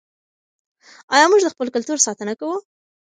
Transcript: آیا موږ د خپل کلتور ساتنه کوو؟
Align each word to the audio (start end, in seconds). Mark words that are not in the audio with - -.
آیا 1.13 1.25
موږ 1.29 1.41
د 1.43 1.47
خپل 1.53 1.67
کلتور 1.75 1.97
ساتنه 2.05 2.33
کوو؟ 2.39 2.55